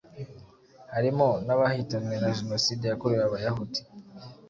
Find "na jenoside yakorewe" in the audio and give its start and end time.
2.23-3.23